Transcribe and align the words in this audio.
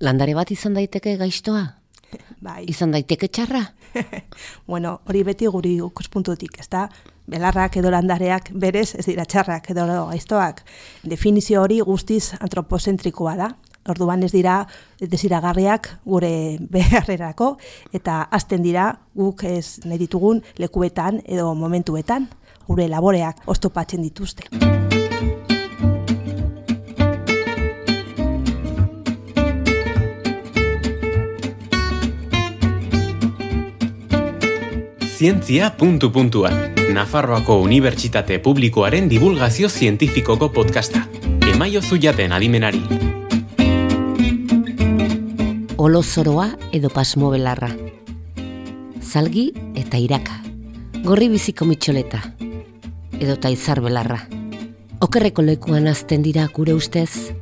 landare 0.00 0.34
bat 0.34 0.50
izan 0.50 0.76
daiteke 0.78 1.16
gaiztoa? 1.20 1.64
Bai. 2.46 2.64
Izan 2.70 2.94
daiteke 2.94 3.28
txarra? 3.28 3.64
bueno, 4.70 4.98
hori 5.08 5.22
beti 5.26 5.48
guri 5.50 5.76
ikuspuntutik, 5.82 6.58
ez 6.60 6.68
da? 6.72 6.86
Belarrak 7.28 7.76
edo 7.80 7.90
landareak 7.92 8.52
berez 8.56 8.94
ez 8.96 9.04
dira 9.08 9.26
txarrak 9.28 9.70
edo 9.74 9.86
gaiztoak. 10.08 10.62
Definizio 11.04 11.62
hori 11.62 11.80
guztiz 11.84 12.32
antropozentrikoa 12.40 13.36
da. 13.36 13.50
Orduan 13.88 14.22
ez 14.24 14.32
dira 14.32 14.62
desiragarriak 15.00 15.88
gure 16.04 16.30
beharrerako 16.74 17.54
eta 17.96 18.22
azten 18.30 18.64
dira 18.64 18.90
guk 19.16 19.44
ez 19.48 19.80
nahi 19.84 20.00
ditugun 20.04 20.42
lekuetan 20.58 21.22
edo 21.24 21.54
momentuetan 21.54 22.28
gure 22.68 22.88
laboreak 22.88 23.44
oztopatzen 23.48 24.04
dituzte. 24.04 24.97
Zientzia 35.18 35.74
puntu 35.76 36.12
puntuan. 36.12 36.76
Nafarroako 36.94 37.56
Unibertsitate 37.58 38.38
Publikoaren 38.38 39.08
divulgazio 39.10 39.68
zientifikoko 39.68 40.52
podcasta. 40.52 41.00
Emaio 41.52 41.80
zuiaten 41.82 42.30
adimenari. 42.32 42.78
Olo 45.76 46.02
zoroa 46.04 46.52
edo 46.70 46.88
pasmo 46.94 47.30
belarra. 47.32 47.72
Zalgi 49.02 49.48
eta 49.74 49.98
iraka. 49.98 50.36
Gorri 51.02 51.26
biziko 51.34 51.66
mitxoleta. 51.66 52.22
Edo 53.18 53.34
taizar 53.42 53.82
belarra. 53.82 54.20
Okerreko 55.00 55.42
lekuan 55.42 55.90
azten 55.90 56.22
dira 56.22 56.46
gure 56.54 56.78
ustez. 56.78 57.34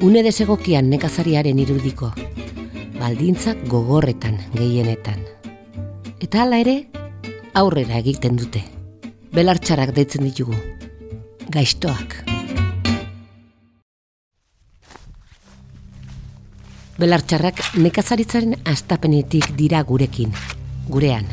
Une 0.00 0.24
desegokian 0.24 0.88
nekazariaren 0.88 1.60
irudiko. 1.60 2.14
Baldintzak 2.96 3.68
gogorretan 3.68 4.40
gehienetan. 4.56 5.20
Eta 6.22 6.46
hala 6.46 6.56
ere, 6.62 6.86
aurrera 7.54 7.98
egiten 8.00 8.36
dute. 8.40 8.62
Belartxarak 9.32 9.92
deitzen 9.96 10.24
ditugu. 10.24 10.56
Gaiztoak. 11.52 12.16
Belartxarrak 17.00 17.60
nekazaritzaren 17.82 18.54
astapenetik 18.68 19.50
dira 19.58 19.82
gurekin, 19.82 20.32
gurean. 20.88 21.26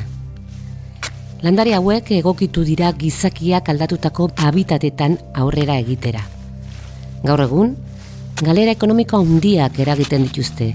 Landare 1.43 1.75
hauek 1.77 2.11
egokitu 2.17 2.65
dira 2.67 2.91
gizakiak 2.91 3.69
aldatutako 3.71 4.29
habitatetan 4.35 5.17
aurrera 5.35 5.77
egitera. 5.79 6.23
Gaur 7.23 7.43
egun, 7.45 7.75
galera 8.41 8.75
ekonomiko 8.75 9.21
handiak 9.23 9.79
eragiten 9.79 10.25
dituzte, 10.27 10.73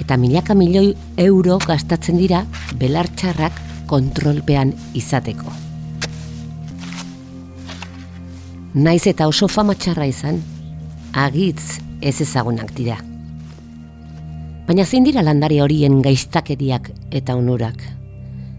eta 0.00 0.16
milaka 0.16 0.54
milioi 0.54 0.94
euro 1.20 1.58
gastatzen 1.66 2.20
dira 2.20 2.44
belartxarrak 2.80 3.65
kontrolpean 3.86 4.72
izateko. 4.94 5.52
Naiz 8.76 9.06
eta 9.08 9.28
oso 9.30 9.48
fama 9.48 9.74
txarra 9.74 10.04
izan, 10.10 10.42
agitz 11.16 11.78
ez 12.02 12.20
ezagunak 12.20 12.74
dira. 12.76 12.98
Baina 14.66 14.84
zein 14.84 15.06
dira 15.06 15.22
landari 15.22 15.60
horien 15.62 16.00
gaiztakeriak 16.02 16.90
eta 17.14 17.36
onurak? 17.38 17.80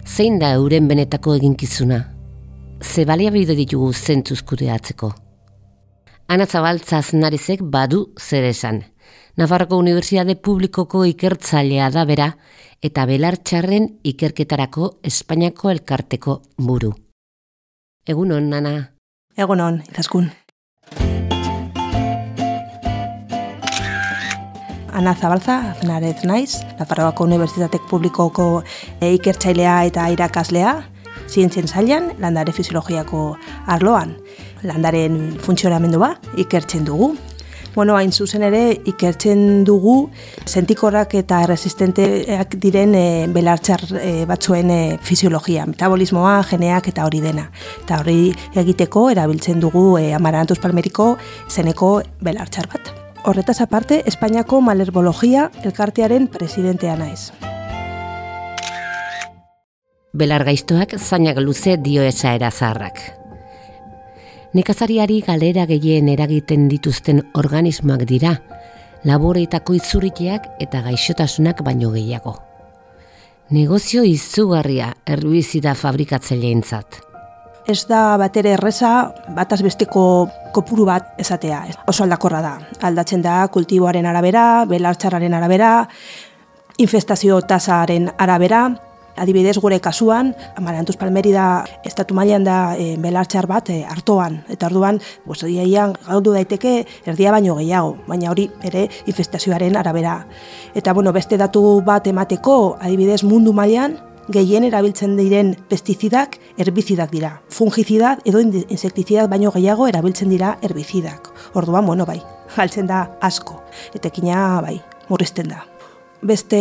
Zein 0.08 0.40
da 0.40 0.54
euren 0.56 0.88
benetako 0.88 1.36
eginkizuna? 1.36 2.00
Ze 2.82 3.06
baliabide 3.06 3.56
ditugu 3.58 3.92
zentzuz 3.94 4.42
kudeatzeko? 4.42 5.12
Ana 6.28 6.46
Zabaltzaz 6.46 7.14
narizek 7.14 7.62
badu 7.62 8.08
zer 8.20 8.48
esan. 8.48 8.82
Nafarroko 9.38 9.78
Unibertsitate 9.78 10.36
Publikoko 10.36 11.04
ikertzailea 11.06 11.90
da 11.94 12.06
bera 12.10 12.32
eta 12.82 13.06
belartxarren 13.10 13.88
ikerketarako 14.04 14.98
Espainiako 15.04 15.72
elkarteko 15.74 16.42
buru. 16.58 16.94
Egunon, 18.08 18.50
Nana. 18.50 18.74
Egunon, 19.38 19.82
itaskun. 19.90 20.30
Ana 24.98 25.14
Zabalza, 25.14 25.58
azenarez 25.76 26.24
naiz, 26.26 26.64
Nafarroako 26.80 27.28
Unibertsitatek 27.28 27.84
Publikoko 27.90 28.64
e, 29.00 29.12
ikertzailea 29.14 29.84
eta 29.92 30.08
irakaslea, 30.10 30.72
zientzien 31.30 31.68
zailan, 31.68 32.14
landare 32.18 32.56
fisiologiako 32.56 33.36
arloan. 33.68 34.16
Landaren 34.66 35.38
funtzionamendua 35.44 36.16
ikertzen 36.42 36.88
dugu, 36.88 37.12
bueno, 37.78 37.96
hain 37.96 38.10
zuzen 38.12 38.42
ere 38.42 38.80
ikertzen 38.90 39.64
dugu 39.64 40.10
sentikorrak 40.50 41.12
eta 41.20 41.44
resistenteak 41.46 42.56
diren 42.58 42.96
e, 42.98 43.04
belartxar 43.30 43.84
e, 44.02 44.14
batzuen 44.26 44.72
e, 44.74 44.80
fisiologia, 44.98 45.68
metabolismoa, 45.70 46.40
geneak 46.50 46.90
eta 46.90 47.06
hori 47.06 47.22
dena. 47.22 47.52
Eta 47.84 48.00
hori 48.02 48.32
egiteko 48.58 49.12
erabiltzen 49.14 49.62
dugu 49.62 49.84
e, 50.00 50.08
amarantus 50.18 50.58
palmeriko 50.64 51.12
zeneko 51.54 51.92
belartxar 52.26 52.66
bat. 52.74 52.90
Horretaz 53.30 53.60
aparte, 53.62 54.02
Espainiako 54.10 54.58
malerbología 54.66 55.52
elkartearen 55.62 56.26
presidentea 56.34 56.98
naiz. 56.98 57.30
Belar 60.18 60.50
gaiztoak 60.50 60.98
zainak 60.98 61.38
luze 61.46 61.78
dio 61.78 62.02
esaera 62.02 62.50
zarrak. 62.50 63.27
Nekazariari 64.58 65.20
galera 65.22 65.68
gehien 65.70 66.08
eragiten 66.10 66.64
dituzten 66.72 67.20
organismoak 67.38 68.08
dira, 68.10 68.32
laboreitako 69.06 69.76
izurriteak 69.78 70.48
eta 70.64 70.82
gaixotasunak 70.88 71.62
baino 71.68 71.92
gehiago. 71.94 72.34
Negozio 73.54 74.02
izugarria 74.08 74.88
erbizida 75.06 75.76
fabrikatzaileentzat. 75.78 76.98
Ez 77.70 77.84
da 77.86 78.02
batere 78.18 78.56
erreza 78.56 79.12
bataz 79.36 79.60
besteko 79.62 80.02
kopuru 80.56 80.88
bat 80.90 81.22
esatea. 81.22 81.62
Oso 81.86 82.08
aldakorra 82.08 82.42
da. 82.42 82.56
Aldatzen 82.90 83.22
da 83.22 83.44
kultiboaren 83.54 84.10
arabera, 84.10 84.66
belartxarraren 84.66 85.38
arabera, 85.38 85.72
infestazio 86.82 87.44
tasaren 87.46 88.10
arabera, 88.18 88.64
adibidez 89.18 89.58
gure 89.58 89.80
kasuan, 89.82 90.34
Amarantuz 90.56 90.96
Palmeri 90.98 91.34
da 91.34 91.66
estatu 91.86 92.16
mailan 92.18 92.46
da 92.46 92.58
e, 92.78 92.96
belartxar 93.02 93.48
bat 93.50 93.70
e, 93.74 93.82
hartoan, 93.84 94.42
eta 94.50 94.70
orduan, 94.70 95.02
diaian 95.48 95.96
gaudu 96.08 96.34
daiteke 96.34 96.86
erdia 97.06 97.32
baino 97.32 97.56
gehiago, 97.58 97.98
baina 98.08 98.32
hori 98.32 98.50
ere 98.64 98.88
infestazioaren 99.06 99.78
arabera. 99.78 100.26
Eta 100.76 100.94
bueno, 100.94 101.14
beste 101.14 101.38
datu 101.38 101.82
bat 101.86 102.08
emateko, 102.08 102.78
adibidez 102.80 103.24
mundu 103.24 103.54
mailan, 103.54 103.98
gehien 104.34 104.66
erabiltzen 104.68 105.16
diren 105.18 105.54
pestizidak 105.70 106.36
herbizidak 106.58 107.12
dira. 107.12 107.38
Fungizidak 107.50 108.26
edo 108.28 108.42
insektizidak 108.44 109.32
baino 109.32 109.54
gehiago 109.56 109.88
erabiltzen 109.88 110.30
dira 110.30 110.58
herbizidak. 110.62 111.32
Orduan, 111.56 111.88
bueno, 111.88 112.06
bai, 112.06 112.20
galtzen 112.58 112.92
da 112.92 113.08
asko, 113.22 113.62
etekina 113.96 114.62
bai, 114.62 114.78
murrizten 115.10 115.56
da 115.56 115.77
beste 116.22 116.60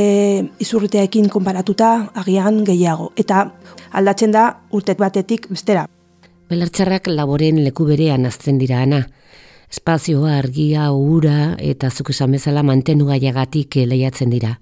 izurriteekin 0.60 1.28
konparatuta 1.30 2.12
agian 2.14 2.64
gehiago. 2.64 3.12
Eta 3.16 3.50
aldatzen 3.92 4.32
da 4.32 4.48
urtet 4.72 4.98
batetik 4.98 5.48
bestera. 5.50 5.86
Belartxarrak 6.50 7.08
laboren 7.10 7.62
leku 7.64 7.86
berean 7.86 8.26
azten 8.26 8.58
dira 8.58 8.82
ana. 8.82 9.06
Espazioa, 9.70 10.36
argia, 10.38 10.92
ura 10.92 11.56
eta 11.58 11.90
zuk 11.90 12.12
esan 12.14 12.36
bezala 12.36 12.62
mantenu 12.62 13.08
gaiagatik 13.08 13.80
lehiatzen 13.86 14.30
dira. 14.30 14.60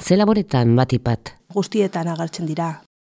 Ze 0.00 0.16
laboretan 0.16 0.74
batipat? 0.76 1.34
Guztietan 1.52 2.08
agertzen 2.08 2.46
dira. 2.46 2.70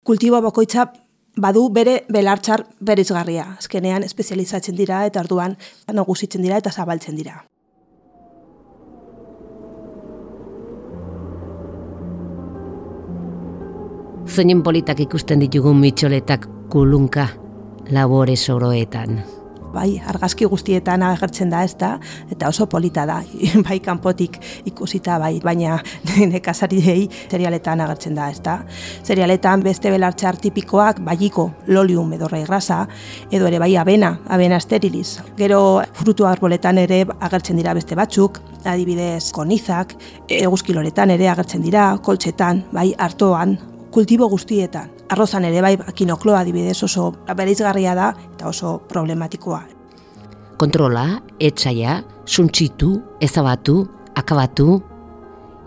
Kultibo 0.04 0.40
bakoitza 0.42 0.88
badu 1.36 1.68
bere 1.70 2.02
belartxar 2.10 2.64
berizgarria. 2.80 3.44
Azkenean 3.58 4.02
espezializatzen 4.02 4.74
dira 4.76 5.04
eta 5.06 5.20
orduan 5.20 5.56
nagusitzen 5.92 6.42
dira 6.42 6.58
eta 6.58 6.72
zabaltzen 6.72 7.16
dira. 7.16 7.44
Zeinen 14.28 14.62
politak 14.62 15.00
ikusten 15.00 15.40
ditugun 15.40 15.76
mitxoletak 15.76 16.46
kulunka 16.70 17.26
labore 17.90 18.36
soroetan. 18.36 19.22
Bai, 19.68 20.00
argazki 20.08 20.46
guztietan 20.48 21.02
agertzen 21.04 21.50
da 21.52 21.60
ez 21.62 21.74
da, 21.76 21.90
eta 22.32 22.48
oso 22.48 22.64
polita 22.72 23.04
da, 23.06 23.18
bai 23.68 23.78
kanpotik 23.84 24.38
ikusita 24.70 25.18
bai, 25.20 25.34
baina 25.44 25.76
nekazariei 26.32 27.04
serialetan 27.28 27.84
agertzen 27.84 28.16
da 28.16 28.30
ez 28.32 28.40
da. 28.44 28.58
Serialetan 29.04 29.62
beste 29.62 29.92
belartxar 29.92 30.40
tipikoak 30.40 31.02
baiko 31.04 31.50
lolium 31.66 32.12
edo 32.16 32.32
raigrasa, 32.32 32.86
edo 33.30 33.46
ere 33.46 33.60
bai 33.60 33.74
abena, 33.76 34.14
abena 34.28 34.56
esterilis. 34.56 35.18
Gero 35.36 35.82
frutu 35.92 36.26
arboletan 36.26 36.80
ere 36.80 37.04
agertzen 37.20 37.60
dira 37.60 37.76
beste 37.76 37.96
batzuk, 37.98 38.40
adibidez 38.64 39.32
konizak, 39.36 39.98
eguzkiloretan 40.28 41.12
ere 41.12 41.28
agertzen 41.28 41.62
dira, 41.62 41.90
koltsetan, 42.02 42.64
bai 42.72 42.94
hartoan, 42.98 43.58
kultibo 43.98 44.28
guztietan. 44.30 44.92
Arrozan 45.10 45.48
ere 45.48 45.58
bai 45.64 45.72
kinokloa 45.98 46.44
adibidez 46.44 46.76
oso 46.86 47.08
bereizgarria 47.34 47.96
da 47.98 48.12
eta 48.36 48.46
oso 48.46 48.76
problematikoa. 48.86 49.64
Kontrola, 50.58 51.18
etxaia, 51.38 52.04
suntxitu, 52.26 52.92
ezabatu, 53.20 53.80
akabatu, 54.14 54.78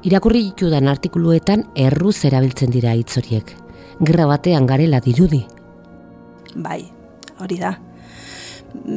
Irakurri 0.02 0.40
ditudan 0.48 0.88
artikuluetan 0.90 1.68
erruz 1.78 2.16
erabiltzen 2.26 2.72
dira 2.74 2.96
hitz 2.98 3.20
horiek. 3.20 3.52
Gerra 4.02 4.26
batean 4.32 4.66
garela 4.66 4.98
dirudi. 5.06 5.44
Bai, 6.56 6.80
hori 7.38 7.60
da. 7.62 7.76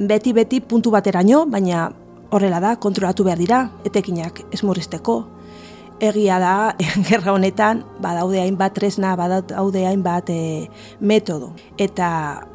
Beti-beti 0.09 0.63
puntu 0.65 0.95
bateraino, 0.95 1.43
baina 1.45 1.91
horrela 2.33 2.63
da, 2.65 2.77
kontrolatu 2.81 3.27
behar 3.27 3.43
dira, 3.43 3.61
etekinak 3.85 4.41
ez 4.49 4.63
murrizteko. 4.65 5.19
Egia 6.03 6.41
da, 6.43 6.75
gerra 7.09 7.33
honetan, 7.35 7.85
badaude 8.03 8.41
hainbat 8.43 8.75
tresna, 8.75 9.15
badaude 9.17 9.87
hainbat 9.87 10.31
e, 10.31 10.69
metodo. 11.01 11.53
Eta, 11.79 12.09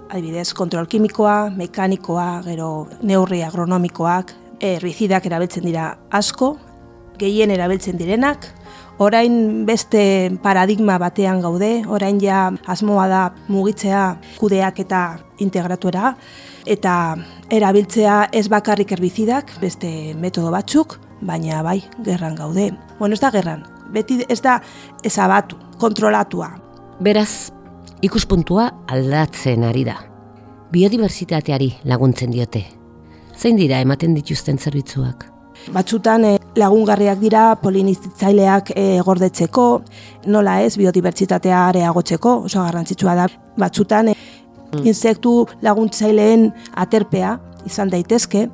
adibidez, 0.10 0.52
kontrol 0.58 0.90
kimikoa, 0.90 1.50
mekanikoa, 1.56 2.42
gero 2.48 2.88
neurri 3.02 3.44
agronomikoak, 3.46 4.34
herbizidak 4.60 5.26
erabiltzen 5.30 5.64
dira 5.64 5.94
asko, 6.12 6.58
gehien 7.20 7.52
erabiltzen 7.52 7.98
direnak, 8.00 8.48
orain 9.00 9.66
beste 9.68 10.02
paradigma 10.44 10.98
batean 11.00 11.42
gaude, 11.44 11.72
orain 11.88 12.20
ja 12.20 12.50
asmoa 12.68 13.08
da 13.12 13.24
mugitzea 13.48 14.04
kudeak 14.40 14.82
eta 14.84 15.04
integratuera, 15.40 16.14
eta 16.68 16.94
erabiltzea 17.50 18.26
ez 18.36 18.48
bakarrik 18.52 18.92
herbizidak, 18.96 19.56
beste 19.64 20.14
metodo 20.20 20.52
batzuk, 20.52 21.00
baina 21.22 21.64
bai, 21.64 21.82
gerran 22.06 22.36
gaude. 22.36 22.72
Bueno, 23.00 23.14
ez 23.14 23.22
da 23.22 23.32
gerran, 23.32 23.64
beti 23.94 24.22
ez 24.30 24.42
da 24.42 24.60
ezabatu, 25.04 25.58
kontrolatua. 25.80 26.52
Beraz, 27.00 27.52
ikuspuntua 28.02 28.70
aldatzen 28.88 29.64
ari 29.64 29.86
da. 29.88 29.98
Biodibertsitateari 30.72 31.74
laguntzen 31.90 32.32
diote. 32.32 32.66
Zein 33.40 33.58
dira 33.58 33.80
ematen 33.82 34.14
dituzten 34.18 34.60
zerbitzuak? 34.60 35.26
Batzutan 35.74 36.24
eh, 36.26 36.38
lagungarriak 36.56 37.20
dira 37.20 37.44
polinizitzaileak 37.60 38.72
e, 38.76 38.86
gordetzeko, 39.06 39.66
nola 40.32 40.60
ez 40.64 40.74
biodibertsitatea 40.80 41.66
areagotzeko, 41.70 42.36
oso 42.48 42.64
garrantzitsua 42.64 43.16
da. 43.20 43.28
Batzutan 43.60 44.12
e, 44.14 44.16
insektu 44.84 45.34
laguntzaileen 45.66 46.50
aterpea 46.80 47.36
izan 47.68 47.92
daitezke, 47.92 48.48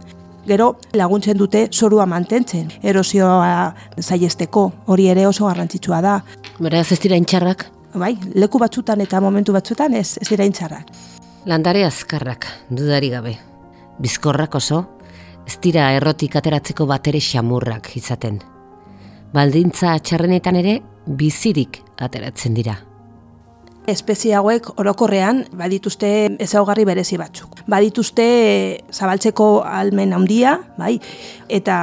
gero 0.48 0.76
laguntzen 0.94 1.38
dute 1.38 1.68
zorua 1.72 2.06
mantentzen, 2.06 2.70
erosioa 2.84 3.74
zaiesteko, 4.00 4.66
hori 4.88 5.10
ere 5.12 5.28
oso 5.28 5.48
garrantzitsua 5.50 6.02
da. 6.02 6.20
Beraz 6.60 6.92
ez 6.92 7.00
dira 7.04 7.18
intxarrak? 7.20 7.68
Bai, 7.96 8.16
leku 8.36 8.60
batzutan 8.60 9.02
eta 9.02 9.22
momentu 9.24 9.54
batzutan 9.56 9.94
ez, 9.94 10.18
ez 10.22 10.28
dira 10.30 10.46
intxarrak. 10.46 10.92
Landare 11.46 11.86
azkarrak, 11.86 12.48
dudari 12.70 13.12
gabe. 13.14 13.38
Bizkorrak 14.02 14.56
oso, 14.56 14.82
ez 15.48 15.60
dira 15.62 15.92
errotik 15.96 16.36
ateratzeko 16.36 16.88
batere 16.90 17.22
xamurrak 17.22 17.94
izaten. 17.96 18.42
Baldintza 19.36 19.94
atxarrenetan 19.94 20.60
ere 20.62 20.80
bizirik 21.06 21.82
ateratzen 22.02 22.54
dira. 22.58 22.76
Espezie 23.88 24.34
hauek 24.34 24.72
orokorrean 24.82 25.44
badituzte 25.54 26.08
ezaugarri 26.42 26.88
berezi 26.90 27.20
batzuk. 27.22 27.60
Badituzte 27.70 28.26
zabaltzeko 28.90 29.62
almen 29.62 30.14
handia, 30.18 30.56
bai, 30.80 30.96
eta 31.54 31.78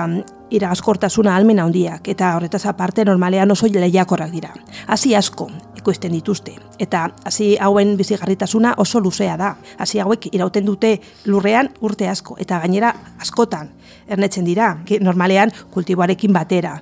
iragazkortasuna 0.52 1.36
almen 1.36 1.60
handiak 1.62 2.08
eta 2.12 2.34
horretaz 2.36 2.64
aparte 2.66 3.04
normalean 3.06 3.54
oso 3.54 3.68
lehiakorrak 3.70 4.32
dira. 4.32 4.50
Hasi 4.86 5.14
asko 5.14 5.48
ekoizten 5.78 6.12
dituzte 6.12 6.56
eta 6.78 7.08
hasi 7.24 7.56
hauen 7.60 7.96
bizigarritasuna 7.96 8.74
oso 8.78 9.00
luzea 9.00 9.36
da. 9.36 9.54
Hasi 9.78 10.00
hauek 10.00 10.28
irauten 10.34 10.66
dute 10.66 10.98
lurrean 11.26 11.70
urte 11.80 12.08
asko 12.08 12.36
eta 12.38 12.58
gainera 12.58 12.92
askotan 13.20 13.70
ernetzen 14.08 14.44
dira, 14.44 14.76
normalean 15.00 15.52
kultiboarekin 15.70 16.32
batera. 16.32 16.80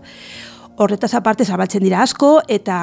Horretaz 0.80 1.14
aparte 1.14 1.44
zabaltzen 1.44 1.82
dira 1.84 2.02
asko 2.02 2.40
eta 2.48 2.80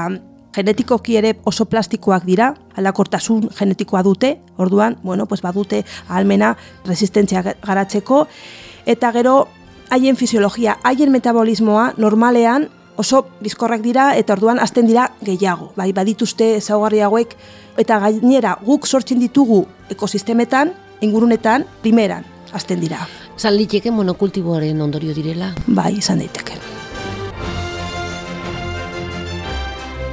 genetikoki 0.57 1.17
ere 1.19 1.35
oso 1.45 1.67
plastikoak 1.69 2.25
dira, 2.25 2.53
aldakortasun 2.75 3.49
genetikoa 3.57 4.01
dute, 4.03 4.37
orduan, 4.57 4.97
bueno, 5.03 5.27
pues 5.29 5.43
badute 5.45 5.83
almena 6.09 6.55
resistentzia 6.85 7.43
garatzeko, 7.45 8.25
eta 8.85 9.11
gero 9.13 9.37
haien 9.93 10.17
fisiologia, 10.17 10.77
haien 10.83 11.13
metabolismoa 11.13 11.93
normalean 11.97 12.69
oso 12.97 13.27
bizkorrak 13.43 13.83
dira 13.85 14.09
eta 14.17 14.33
orduan 14.33 14.59
azten 14.59 14.87
dira 14.89 15.11
gehiago. 15.21 15.71
Bai, 15.77 15.91
badituzte 15.93 16.55
ezaugarri 16.57 17.03
hauek 17.05 17.35
eta 17.77 17.99
gainera 18.01 18.57
guk 18.65 18.87
sortzen 18.87 19.21
ditugu 19.21 19.65
ekosistemetan, 19.93 20.73
ingurunetan, 21.05 21.67
primeran 21.83 22.25
azten 22.57 22.81
dira. 22.81 23.05
Zan 23.37 23.53
liteke 23.57 23.93
monokultiboaren 23.93 24.81
ondorio 24.81 25.13
direla? 25.13 25.53
Bai, 25.67 25.93
izan 26.01 26.23
daiteke. 26.23 26.57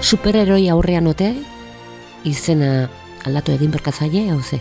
Superheroi 0.04 0.66
aurrean 0.68 1.06
ote, 1.08 1.30
izena 2.28 2.90
aldatu 3.24 3.54
egin 3.54 3.70
berkatzaile, 3.72 4.26
hau 4.34 4.42
ze? 4.44 4.58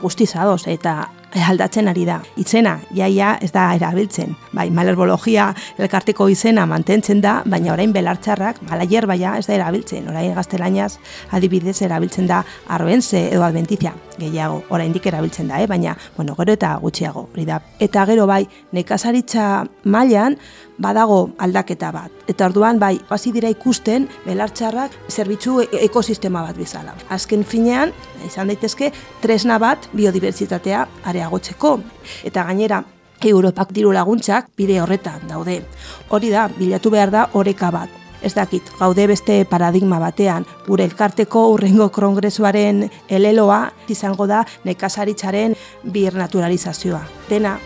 Guztizadoz, 0.00 0.64
eta 0.72 0.94
aldatzen 1.38 1.88
ari 1.88 2.04
da. 2.08 2.18
Itzena, 2.40 2.78
jaia 2.96 3.36
ez 3.42 3.52
da 3.54 3.68
erabiltzen. 3.76 4.34
Bai, 4.56 4.66
malerbologia 4.74 5.50
elkarteko 5.78 6.26
izena 6.32 6.64
mantentzen 6.66 7.20
da, 7.22 7.36
baina 7.46 7.72
orain 7.74 7.92
belartxarrak, 7.94 8.62
malaier 8.68 9.06
baia 9.06 9.36
ez 9.38 9.46
da 9.46 9.54
erabiltzen. 9.54 10.08
Orain 10.10 10.34
gaztelainaz 10.34 10.96
adibidez 11.36 11.78
erabiltzen 11.86 12.26
da 12.26 12.42
arbenze 12.68 13.28
edo 13.30 13.44
adventizia 13.46 13.94
gehiago. 14.18 14.64
Orain 14.74 14.92
dik 14.92 15.06
erabiltzen 15.06 15.48
da, 15.48 15.60
eh? 15.62 15.68
baina 15.70 15.96
bueno, 16.16 16.34
gero 16.38 16.52
eta 16.58 16.74
gutxiago. 16.82 17.28
da. 17.46 17.60
Eta 17.78 18.06
gero 18.06 18.26
bai, 18.26 18.46
nekazaritza 18.72 19.64
mailan 19.84 20.36
badago 20.80 21.30
aldaketa 21.38 21.90
bat. 21.94 22.12
Eta 22.28 22.48
orduan 22.48 22.80
bai, 22.80 22.96
hasi 23.10 23.32
dira 23.32 23.50
ikusten 23.52 24.08
belartxarrak 24.26 24.96
zerbitzu 25.08 25.60
e-, 25.64 25.68
ekosistema 25.84 26.42
bat 26.46 26.56
bizala. 26.58 26.94
Azken 27.10 27.44
finean, 27.44 27.92
izan 28.26 28.50
daitezke, 28.50 28.92
tresna 29.20 29.58
bat 29.62 29.90
biodibertsitatea 29.92 30.86
areagotzeko. 31.12 31.76
Eta 32.24 32.46
gainera, 32.48 32.82
Europak 33.20 33.74
diru 33.76 33.92
laguntzak 33.92 34.48
bide 34.56 34.78
horretan 34.80 35.26
daude. 35.28 35.60
Hori 36.08 36.30
da, 36.32 36.48
bilatu 36.56 36.92
behar 36.92 37.12
da 37.12 37.26
oreka 37.36 37.70
bat. 37.74 37.98
Ez 38.22 38.34
dakit, 38.36 38.66
gaude 38.78 39.06
beste 39.08 39.38
paradigma 39.48 39.98
batean, 40.00 40.44
gure 40.66 40.84
elkarteko 40.84 41.46
urrengo 41.54 41.88
kongresuaren 41.94 42.84
eleloa 43.08 43.62
izango 43.88 44.28
da 44.28 44.44
nekazaritzaren 44.68 45.56
bir 45.84 46.16
naturalizazioa. 46.20 47.02
Dena 47.32 47.56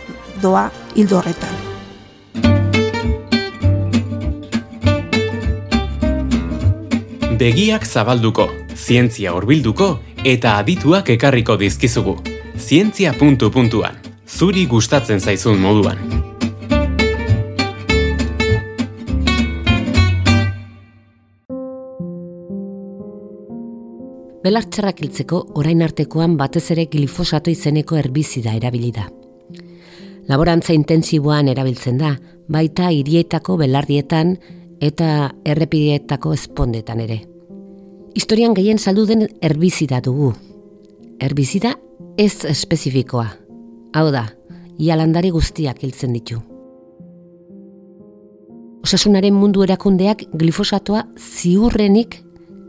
doa 0.43 0.69
hildo 0.95 1.19
horretan. 1.19 1.74
Begiak 7.35 7.83
zabalduko, 7.83 8.45
zientzia 8.79 9.33
hurbilduko 9.35 9.89
eta 10.23 10.53
adituak 10.61 11.09
ekarriko 11.11 11.57
dizkizugu. 11.59 12.13
Zientzia 12.55 13.11
puntu 13.19 13.49
puntuan, 13.51 13.97
zuri 14.29 14.69
gustatzen 14.71 15.19
zaizun 15.19 15.59
moduan. 15.59 15.99
Belartxarrak 24.45 25.03
hiltzeko 25.03 25.43
orain 25.59 25.83
artekoan 25.83 26.37
batez 26.39 26.69
ere 26.71 26.87
glifosato 26.87 27.51
izeneko 27.51 27.99
herbizida 27.99 28.55
erabili 28.55 28.93
da. 28.95 29.09
Laborantza 30.31 30.77
intensiboan 30.77 31.51
erabiltzen 31.51 31.99
da, 31.99 32.15
baita 32.47 32.93
hirietako 32.95 33.57
belardietan 33.59 34.37
eta 34.81 35.35
errepideetako 35.45 36.33
espondetan 36.35 37.01
ere. 37.01 37.21
Historian 38.15 38.55
gehien 38.55 38.79
saldu 38.79 39.07
den 39.07 39.27
herbizida 39.43 40.01
dugu. 40.01 40.33
Herbizida 41.21 41.75
ez 42.17 42.45
espezifikoa. 42.45 43.27
Hau 43.95 44.11
da, 44.11 44.29
ialandari 44.79 45.31
guztiak 45.35 45.83
hiltzen 45.83 46.15
ditu. 46.15 46.41
Osasunaren 48.85 49.35
mundu 49.35 49.63
erakundeak 49.65 50.27
glifosatoa 50.37 51.07
ziurrenik 51.17 52.19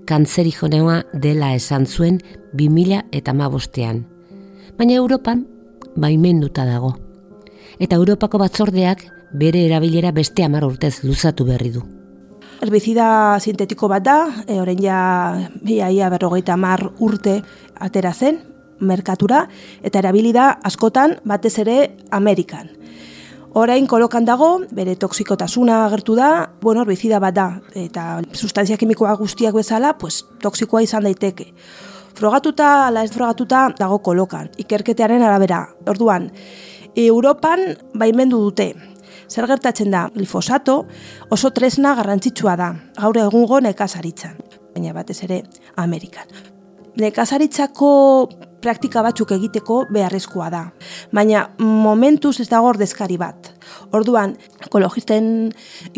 kantzerijoneoa 0.07 1.01
dela 1.21 1.53
esan 1.57 1.85
zuen 1.85 2.21
2000 2.53 3.01
eta 3.11 3.33
mabostean. 3.33 4.05
Baina 4.77 4.95
Europan 4.95 5.45
baimenduta 5.95 6.65
dago. 6.65 6.93
Eta 7.79 7.97
Europako 7.99 8.39
batzordeak 8.39 9.03
bere 9.35 9.65
erabilera 9.67 10.11
beste 10.15 10.43
amar 10.45 10.65
urtez 10.65 11.03
luzatu 11.03 11.45
berri 11.45 11.71
du. 11.75 11.83
Herbizida 12.63 13.37
sintetiko 13.43 13.89
bat 13.91 14.03
da, 14.05 14.17
e, 14.47 14.59
orain 14.61 14.79
ja 14.81 14.99
ia, 15.67 15.89
ia 15.91 16.09
berrogeita 16.09 16.55
mar 16.57 16.87
urte 17.03 17.41
atera 17.83 18.13
zen, 18.13 18.39
merkatura, 18.79 19.45
eta 19.83 19.99
erabilida 19.99 20.49
askotan 20.63 21.19
batez 21.27 21.57
ere 21.63 21.77
Amerikan. 22.11 22.71
Orain 23.55 23.85
kolokan 23.87 24.25
dago, 24.27 24.49
bere 24.75 24.97
toksikotasuna 24.99 25.85
agertu 25.85 26.15
da, 26.17 26.49
bueno, 26.61 26.81
herbizida 26.83 27.21
bat 27.23 27.35
da, 27.35 27.45
eta 27.71 28.19
sustantzia 28.33 28.75
kimikoa 28.75 29.13
guztiak 29.15 29.55
bezala, 29.55 29.93
pues, 29.97 30.25
toksikoa 30.43 30.81
izan 30.83 31.07
daiteke. 31.07 31.53
Frogatuta, 32.15 32.87
ala 32.87 33.03
ez 33.03 33.13
frogatuta, 33.15 33.69
dago 33.79 34.01
kolokan, 34.03 34.49
ikerketearen 34.59 35.23
arabera. 35.23 35.61
Orduan, 35.87 36.29
Europan 36.95 37.63
baimendu 37.95 38.41
dute, 38.43 38.73
Zer 39.29 39.47
gertatzen 39.49 39.91
da, 39.91 40.07
glifosato 40.13 40.83
oso 41.33 41.51
tresna 41.55 41.95
garrantzitsua 41.97 42.55
da, 42.59 42.73
gaur 42.99 43.17
egungo 43.17 43.59
nekazaritzan, 43.63 44.37
baina 44.75 44.93
batez 44.93 45.21
ere 45.25 45.41
Amerikan. 45.81 46.29
Nekazaritzako 46.95 47.89
praktika 48.63 49.01
batzuk 49.05 49.33
egiteko 49.35 49.81
beharrezkoa 49.93 50.47
da, 50.53 50.61
baina 51.13 51.43
momentuz 51.59 52.37
ez 52.41 52.47
dago 52.49 52.69
ordezkari 52.71 53.17
bat. 53.21 53.51
Orduan, 53.97 54.37
ekologisten 54.65 55.27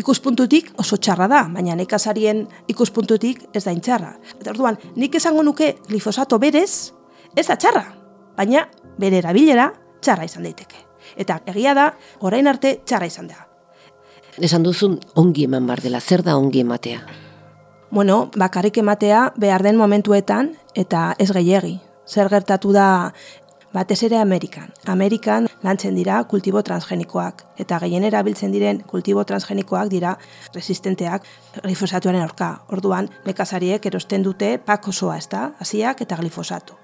ikuspuntutik 0.00 0.72
oso 0.80 0.98
txarra 0.98 1.28
da, 1.30 1.44
baina 1.52 1.76
nekazarien 1.78 2.44
ikuspuntutik 2.68 3.46
ez 3.54 3.64
da 3.64 3.76
intxarra. 3.76 4.16
Orduan, 4.48 4.80
nik 4.96 5.16
esango 5.20 5.44
nuke 5.46 5.76
glifosato 5.88 6.40
berez, 6.42 6.92
ez 7.36 7.46
da 7.46 7.56
txarra, 7.56 7.86
baina 8.36 8.66
bere 8.98 9.22
erabilera 9.22 9.70
txarra 10.02 10.28
izan 10.28 10.48
daiteke. 10.48 10.87
Eta 11.18 11.40
egia 11.50 11.74
da, 11.74 11.90
orain 12.20 12.46
arte 12.46 12.78
txarra 12.86 13.10
izan 13.10 13.28
da. 13.28 13.44
Esan 14.38 14.62
duzun 14.62 15.00
ongi 15.18 15.48
eman 15.48 15.66
bar 15.66 15.82
dela, 15.82 16.00
zer 16.00 16.22
da 16.22 16.36
ongi 16.38 16.62
ematea? 16.62 17.02
Bueno, 17.90 18.30
bakarrik 18.36 18.78
ematea 18.78 19.32
behar 19.36 19.64
den 19.66 19.76
momentuetan 19.76 20.52
eta 20.76 21.14
ez 21.18 21.32
gehiegi. 21.32 21.78
Zer 22.06 22.28
gertatu 22.30 22.72
da 22.72 22.88
batez 23.72 24.02
ere 24.02 24.18
Amerikan. 24.18 24.70
Amerikan 24.86 25.48
lantzen 25.62 25.96
dira 25.96 26.22
kultibo 26.24 26.62
transgenikoak 26.62 27.44
eta 27.60 27.78
gehien 27.82 28.04
erabiltzen 28.04 28.52
diren 28.52 28.80
kultibo 28.86 29.24
transgenikoak 29.24 29.90
dira 29.92 30.14
resistenteak 30.54 31.26
glifosatuaren 31.62 32.22
aurka. 32.22 32.50
Orduan, 32.72 33.08
nekazariek 33.26 33.86
erosten 33.86 34.24
dute 34.24 34.56
pak 34.64 34.88
osoa, 34.88 35.18
ez 35.18 35.28
da, 35.28 35.50
hasiak 35.60 36.02
eta 36.06 36.16
glifosatu. 36.20 36.78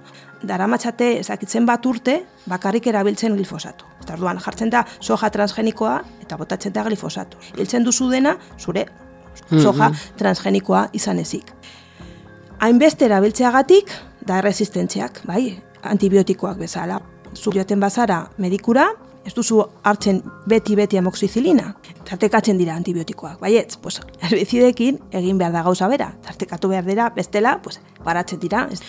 Dara 0.44 0.66
matxate, 0.68 1.10
ezakitzen 1.20 1.66
bat 1.66 1.86
urte, 1.86 2.18
bakarrik 2.50 2.86
erabiltzen 2.90 3.34
glifosatu. 3.36 3.86
Eta 4.02 4.16
orduan, 4.18 4.40
jartzen 4.44 4.70
da 4.70 4.84
soja 5.00 5.30
transgenikoa 5.32 5.94
eta 6.22 6.36
botatzen 6.36 6.72
da 6.72 6.84
glifosatu. 6.84 7.40
Hiltzen 7.56 7.84
duzu 7.86 8.10
dena, 8.12 8.36
zure 8.58 8.86
soja 9.56 9.90
transgenikoa 10.18 10.88
izan 10.92 11.18
ezik. 11.22 11.52
Hainbeste 12.64 13.08
erabiltzeagatik, 13.08 13.90
da 14.24 14.40
resistentziak, 14.44 15.22
bai, 15.28 15.56
antibiotikoak 15.84 16.60
bezala. 16.60 17.00
Zu 17.34 17.52
joaten 17.52 17.80
bazara 17.80 18.22
medikura, 18.38 18.86
ez 19.24 19.32
duzu 19.34 19.62
hartzen 19.88 20.20
beti-beti 20.48 20.98
amoxizilina, 21.00 21.72
tartekatzen 22.04 22.60
dira 22.60 22.76
antibiotikoak. 22.76 23.38
Baietz, 23.40 23.78
pues, 23.80 24.00
herbizidekin 24.20 25.00
egin 25.12 25.40
behar 25.40 25.52
da 25.52 25.64
gauza 25.64 25.88
bera, 25.88 26.12
tartekatu 26.24 26.68
behar 26.68 26.84
dira, 26.84 27.08
bestela, 27.16 27.58
pues, 27.64 27.80
baratzen 28.04 28.40
dira, 28.40 28.68
ez, 28.70 28.80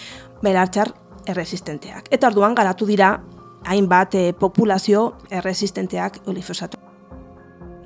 belartxar 0.43 0.93
erresistenteak. 1.25 2.09
Eta 2.11 2.27
orduan 2.27 2.55
garatu 2.55 2.85
dira, 2.85 3.19
hainbat 3.65 4.15
eh, 4.15 4.33
populazio 4.39 5.15
erresistenteak 5.29 6.23
glifosatu. 6.25 6.77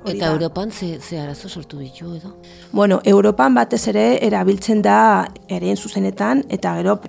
Hori 0.02 0.16
Eta. 0.16 0.30
Europan 0.32 0.70
ze, 0.72 0.98
ze 1.00 1.18
arazo 1.20 1.48
sortu 1.48 1.78
ditu 1.78 2.14
edo? 2.14 2.34
Bueno, 2.72 3.00
Europan 3.04 3.54
batez 3.54 3.86
ere 3.88 4.24
erabiltzen 4.24 4.80
da 4.82 5.26
eren 5.48 5.76
zuzenetan 5.76 6.44
eta 6.48 6.72
gero 6.78 7.00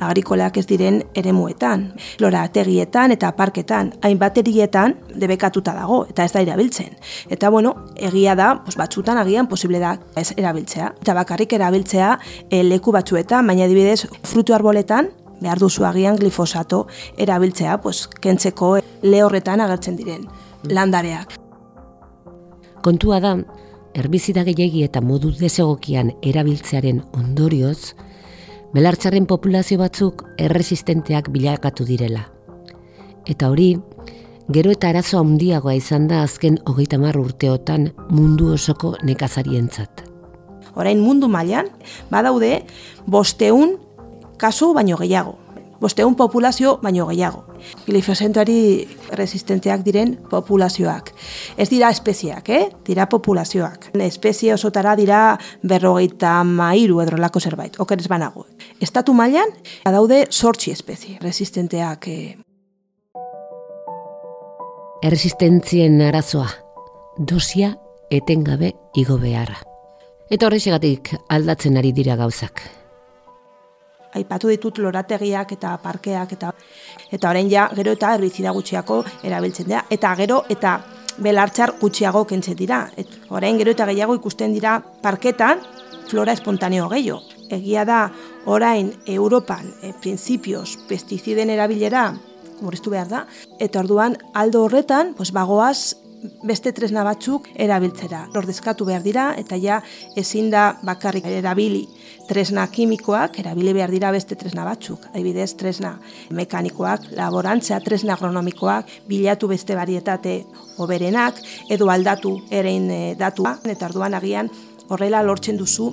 agrikoleak 0.00 0.56
ez 0.56 0.64
diren 0.66 1.02
eremuetan, 1.14 1.84
lorategietan 2.18 3.12
eta 3.14 3.30
parketan, 3.36 3.92
hainbat 4.02 4.38
erietan 4.42 4.96
debekatuta 5.14 5.74
dago 5.76 6.00
eta 6.08 6.24
ez 6.24 6.32
da 6.32 6.42
erabiltzen. 6.42 6.96
Eta 7.28 7.50
bueno, 7.50 7.74
egia 7.96 8.34
da, 8.34 8.50
pues 8.64 8.76
batzutan 8.80 9.20
agian 9.20 9.46
posible 9.46 9.78
da 9.78 9.96
ez 10.16 10.32
erabiltzea. 10.36 10.94
Eta 11.04 11.14
bakarrik 11.14 11.52
erabiltzea 11.52 12.16
eh, 12.48 12.64
leku 12.64 12.92
batzuetan, 12.96 13.46
baina 13.46 13.68
adibidez 13.68 14.08
frutu 14.24 14.56
arboletan 14.56 15.12
behar 15.40 15.58
duzu 15.58 15.84
agian 15.84 16.16
glifosato 16.16 16.86
erabiltzea, 17.16 17.80
pues 17.80 18.06
kentzeko 18.20 18.78
lehorretan 19.02 19.60
agertzen 19.60 19.96
diren 19.96 20.26
landareak. 20.64 21.36
Kontua 22.82 23.20
da, 23.20 23.34
herbizida 23.94 24.44
gehiegi 24.46 24.84
eta 24.86 25.00
modu 25.04 25.32
desegokian 25.36 26.14
erabiltzearen 26.22 27.02
ondorioz, 27.16 27.94
belartzaren 28.74 29.26
populazio 29.26 29.80
batzuk 29.80 30.24
erresistenteak 30.38 31.30
bilakatu 31.34 31.84
direla. 31.84 32.28
Eta 33.28 33.50
hori, 33.50 33.74
gero 34.50 34.72
eta 34.74 34.90
arazo 34.90 35.20
handiagoa 35.20 35.74
izan 35.78 36.08
da 36.10 36.22
azken 36.26 36.58
hogeita 36.66 36.98
mar 36.98 37.18
urteotan 37.18 37.90
mundu 38.10 38.52
osoko 38.54 38.94
nekazarientzat. 39.06 40.06
Orain 40.78 41.00
mundu 41.02 41.28
mailan 41.28 41.68
badaude 42.10 42.62
bosteun 43.06 43.76
kasu 44.40 44.72
baino 44.74 44.96
gehiago. 44.96 45.36
Bosteun 45.80 46.14
populazio 46.16 46.74
baino 46.82 47.06
gehiago. 47.08 47.44
Glifosentari 47.86 48.88
resistenteak 49.16 49.84
diren 49.84 50.16
populazioak. 50.30 51.12
Ez 51.56 51.68
dira 51.70 51.88
espeziak, 51.92 52.48
eh? 52.52 52.66
dira 52.84 53.06
populazioak. 53.08 53.90
Espezie 54.04 54.52
osotara 54.54 54.94
dira 54.96 55.20
berrogeita 55.62 56.34
mairu 56.44 57.00
edrolako 57.04 57.40
zerbait, 57.40 57.80
oker 57.80 58.00
ez 58.00 58.08
banago. 58.12 58.46
Estatu 58.80 59.16
mailan 59.16 59.52
badaude 59.84 60.26
sortzi 60.30 60.72
espezie 60.72 61.16
resistenteak. 61.20 62.08
Eh. 62.08 62.36
Erresistentzien 65.00 65.96
arazoa, 66.04 66.50
dosia 67.16 67.72
etengabe 68.10 68.74
igo 69.00 69.16
beharra. 69.16 69.62
Eta 70.30 70.46
horrexegatik 70.46 71.14
aldatzen 71.28 71.80
ari 71.80 71.94
dira 71.96 72.20
gauzak. 72.20 72.79
Aipatu 74.14 74.48
ditut 74.48 74.78
lorategiak 74.78 75.52
eta 75.52 75.76
parkeak 75.82 76.32
eta 76.32 76.52
eta 77.12 77.30
orain 77.30 77.50
ja 77.50 77.68
gero 77.76 77.92
eta 77.92 78.14
herbizida 78.14 78.50
gutxiako 78.56 79.02
erabiltzen 79.22 79.68
dira 79.68 79.84
eta 79.90 80.14
gero 80.18 80.44
eta 80.48 80.78
belartzar 81.20 81.74
gutxiago 81.80 82.24
kentzen 82.24 82.56
dira. 82.56 82.84
Et, 82.96 83.08
orain 83.28 83.58
gero 83.58 83.74
eta 83.74 83.86
gehiago 83.90 84.16
ikusten 84.16 84.54
dira 84.56 84.78
parketan 85.02 85.60
flora 86.08 86.32
espontaneo 86.32 86.88
gehiago. 86.88 87.20
Egia 87.50 87.84
da 87.84 88.00
orain 88.46 88.92
Europan 89.06 89.72
e, 89.82 89.92
printzipioz 90.00 90.76
pestiziden 90.88 91.50
erabilera 91.50 92.12
murriztu 92.60 92.92
behar 92.92 93.08
da 93.08 93.24
eta 93.58 93.80
orduan 93.80 94.16
aldo 94.34 94.64
horretan 94.64 95.14
pues 95.16 95.32
bagoaz 95.32 95.96
beste 96.44 96.72
tresna 96.76 97.02
batzuk 97.04 97.48
erabiltzera. 97.56 98.26
Ordezkatu 98.36 98.86
behar 98.86 99.02
dira 99.02 99.30
eta 99.40 99.58
ja 99.58 99.80
ezin 100.16 100.50
da 100.52 100.74
bakarrik 100.84 101.26
erabili 101.26 101.86
tresna 102.30 102.68
kimikoak, 102.70 103.40
erabili 103.42 103.72
behar 103.74 103.90
dira 103.90 104.12
beste 104.14 104.36
tresna 104.38 104.62
batzuk. 104.62 105.08
Adibidez, 105.10 105.48
tresna 105.58 105.96
mekanikoak, 106.36 107.08
laborantzea, 107.18 107.80
tresna 107.82 108.14
agronomikoak, 108.14 108.92
bilatu 109.10 109.48
beste 109.50 109.74
varietate 109.74 110.36
oberenak, 110.78 111.40
edo 111.74 111.90
aldatu 111.90 112.36
erein 112.54 112.86
e, 112.94 113.00
datua, 113.18 113.56
eta 113.66 113.88
orduan 113.90 114.14
agian 114.14 114.50
horrela 114.88 115.24
lortzen 115.26 115.58
duzu 115.58 115.88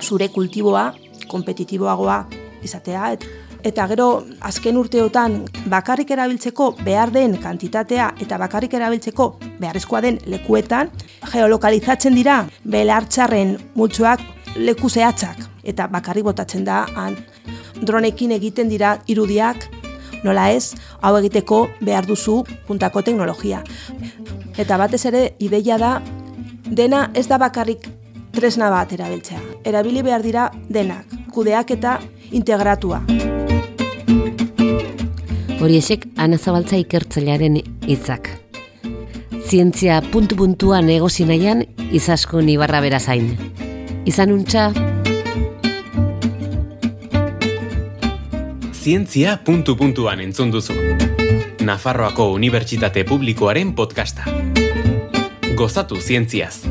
zure 0.00 0.30
kultiboa 0.32 0.86
kompetitiboagoa 1.28 2.16
izatea. 2.64 3.12
Et, 3.18 3.28
eta 3.68 3.84
gero 3.90 4.08
azken 4.48 4.78
urteotan 4.80 5.42
bakarrik 5.68 6.14
erabiltzeko 6.16 6.70
behar 6.86 7.12
den 7.12 7.36
kantitatea 7.42 8.12
eta 8.24 8.38
bakarrik 8.40 8.78
erabiltzeko 8.78 9.28
beharrezkoa 9.58 10.00
den 10.06 10.22
lekuetan 10.30 10.94
geolokalizatzen 11.34 12.16
dira 12.16 12.40
belartxarren 12.64 13.56
multzoak 13.74 14.24
leku 14.56 14.88
zehatzak 14.88 15.57
eta 15.68 15.86
bakarrik 15.92 16.24
botatzen 16.24 16.64
da 16.64 16.86
han 16.96 17.16
dronekin 17.80 18.32
egiten 18.36 18.70
dira 18.72 18.96
irudiak 19.06 19.68
nola 20.24 20.48
ez, 20.50 20.74
hau 21.00 21.14
egiteko 21.20 21.68
behar 21.80 22.06
duzu 22.06 22.42
puntako 22.66 23.02
teknologia. 23.06 23.62
Eta 24.58 24.78
batez 24.80 25.04
ere 25.06 25.22
ideia 25.38 25.78
da 25.78 25.92
dena 26.64 27.08
ez 27.14 27.28
da 27.28 27.38
bakarrik 27.38 27.86
tresna 28.34 28.70
bat 28.70 28.92
erabiltzea. 28.92 29.40
Erabili 29.66 30.02
behar 30.02 30.22
dira 30.22 30.48
denak, 30.68 31.06
kudeak 31.34 31.70
eta 31.76 31.98
integratua. 32.30 33.02
Horiexek 35.58 36.06
Ana 36.16 36.38
Zabaltza 36.38 36.78
ikertzailearen 36.78 37.58
hitzak. 37.86 38.30
Zientzia 39.48 40.02
puntu-puntuan 40.12 40.90
egosi 40.92 41.24
nahian, 41.26 41.64
izaskun 41.90 42.50
ibarra 42.52 42.82
berazain. 42.84 43.32
Izan 44.06 44.34
untxa, 44.34 44.68
Zientzia 48.88 49.34
puntu 49.44 49.74
puntuan 49.76 50.16
entzun 50.24 50.48
duzu. 50.48 50.72
Nafarroako 51.60 52.30
Unibertsitate 52.32 53.02
Publikoaren 53.04 53.74
podcasta. 53.76 54.24
Gozatu 55.58 55.98
zientziaz. 56.00 56.62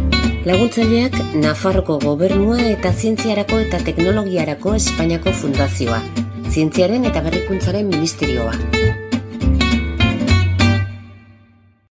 laguntzaileak 0.49 1.13
Nafarroko 1.43 1.99
gobernua 2.01 2.57
eta 2.71 2.89
zientziarako 2.93 3.59
eta 3.67 3.83
teknologiarako 3.91 4.73
Espainiako 4.79 5.35
fundazioa, 5.43 6.01
zientziaren 6.49 7.05
eta 7.05 7.21
berrikuntzaren 7.21 7.85
ministerioa. 7.93 8.76